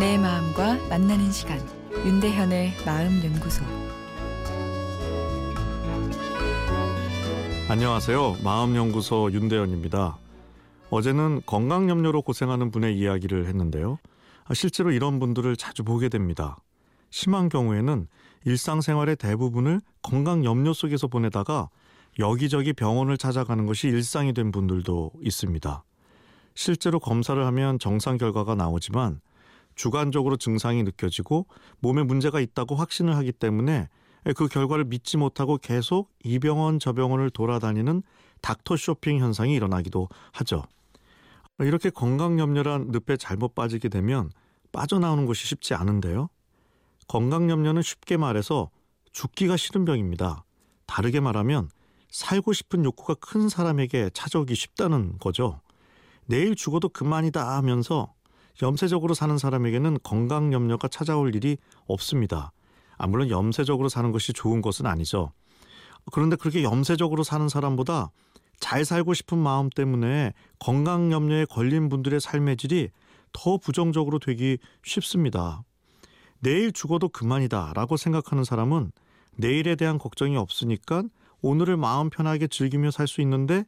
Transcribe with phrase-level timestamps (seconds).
[0.00, 1.60] 마음과 만나는 시간
[1.92, 3.62] 윤대현의 마음 연구소
[7.68, 8.36] 안녕하세요.
[8.42, 10.16] 마음 연구소 윤대현입니다.
[10.88, 13.98] 어제는 건강 염려로 고생하는 분의 이야기를 했는데요.
[14.46, 16.56] 아, 실제로 이런 분들을 자주 보게 됩니다.
[17.10, 18.08] 심한 경우에는
[18.46, 21.68] 일상생활의 대부분을 건강 염려 속에서 보내다가
[22.18, 25.84] 여기저기 병원을 찾아가는 것이 일상이 된 분들도 있습니다.
[26.54, 29.20] 실제로 검사를 하면 정상 결과가 나오지만
[29.80, 31.46] 주관적으로 증상이 느껴지고
[31.78, 33.88] 몸에 문제가 있다고 확신을 하기 때문에
[34.36, 38.02] 그 결과를 믿지 못하고 계속 이 병원 저 병원을 돌아다니는
[38.42, 40.64] 닥터 쇼핑 현상이 일어나기도 하죠.
[41.60, 44.30] 이렇게 건강 염려란 늪에 잘못 빠지게 되면
[44.70, 46.28] 빠져나오는 것이 쉽지 않은데요.
[47.08, 48.68] 건강 염려는 쉽게 말해서
[49.12, 50.44] 죽기가 싫은 병입니다.
[50.84, 51.70] 다르게 말하면
[52.10, 55.62] 살고 싶은 욕구가 큰 사람에게 찾아오기 쉽다는 거죠.
[56.26, 58.12] 내일 죽어도 그만이다 하면서
[58.62, 61.56] 염세적으로 사는 사람에게는 건강 염려가 찾아올 일이
[61.86, 62.52] 없습니다.
[62.98, 65.32] 아, 물론 염세적으로 사는 것이 좋은 것은 아니죠.
[66.12, 68.10] 그런데 그렇게 염세적으로 사는 사람보다
[68.58, 72.90] 잘 살고 싶은 마음 때문에 건강 염려에 걸린 분들의 삶의 질이
[73.32, 75.62] 더 부정적으로 되기 쉽습니다.
[76.40, 78.92] 내일 죽어도 그만이다 라고 생각하는 사람은
[79.36, 81.04] 내일에 대한 걱정이 없으니까
[81.40, 83.64] 오늘을 마음 편하게 즐기며 살 수 있는데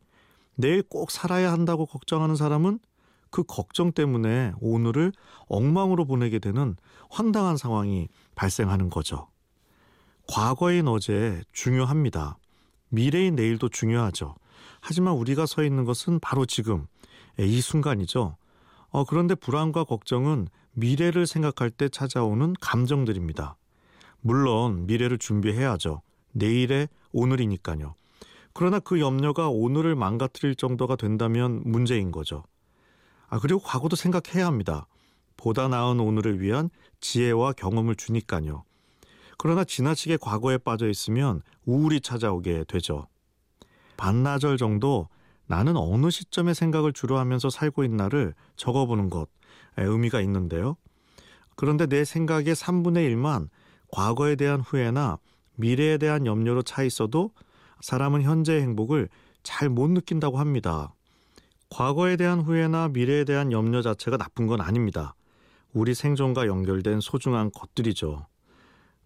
[0.54, 2.78] 내일 꼭 살아야 한다고 걱정하는 사람은
[3.32, 5.12] 그 걱정 때문에 오늘을
[5.48, 6.76] 엉망으로 보내게 되는
[7.10, 9.26] 황당한 상황이 발생하는 거죠.
[10.28, 12.38] 과거인 어제 중요합니다.
[12.90, 14.36] 미래인 내일도 중요하죠.
[14.80, 16.86] 하지만 우리가 서 있는 것은 바로 지금
[17.38, 18.36] 이 순간이죠.
[18.90, 23.56] 어, 그런데 불안과 걱정은 미래를 생각할 때 찾아오는 감정들입니다.
[24.20, 26.02] 물론 미래를 준비해야죠.
[26.32, 27.94] 내일의 오늘이니까요.
[28.52, 32.44] 그러나 그 염려가 오늘을 망가뜨릴 정도가 된다면 문제인 거죠.
[33.32, 34.86] 아, 그리고 과거도 생각해야 합니다.
[35.38, 36.68] 보다 나은 오늘을 위한
[37.00, 38.64] 지혜와 경험을 주니까요.
[39.38, 43.08] 그러나 지나치게 과거에 빠져 있으면 우울이 찾아오게 되죠.
[43.96, 45.08] 반나절 정도
[45.46, 49.30] 나는 어느 시점에 생각을 주로 하면서 살고 있나를 적어보는 것
[49.78, 50.76] 의미가 있는데요.
[51.56, 53.48] 그런데 내 생각의 3분의 1만
[53.88, 55.18] 과거에 대한 후회나
[55.56, 57.30] 미래에 대한 염려로 차 있어도
[57.80, 59.08] 사람은 현재의 행복을
[59.42, 60.92] 잘 못 느낀다고 합니다.
[61.72, 65.14] 과거에 대한 후회나 미래에 대한 염려 자체가 나쁜 건 아닙니다.
[65.72, 68.26] 우리 생존과 연결된 소중한 것들이죠.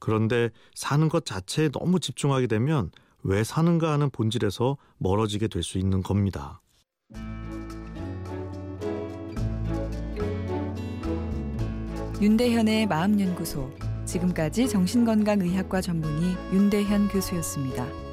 [0.00, 2.90] 그런데 사는 것 자체에 너무 집중하게 되면
[3.22, 6.60] 왜 사는가 하는 본질에서 멀어지게 될 수 있는 겁니다.
[12.20, 13.70] 윤대현의 마음연구소
[14.06, 18.05] 지금까지 정신건강의학과 전문의 윤대현 교수였습니다.